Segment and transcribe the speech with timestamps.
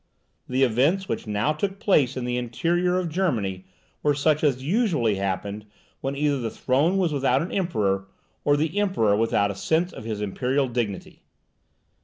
[0.49, 3.65] The events which now took place in the interior of Germany
[4.01, 5.67] were such as usually happened
[5.99, 8.07] when either the throne was without an emperor,
[8.43, 11.21] or the Emperor without a sense of his imperial dignity.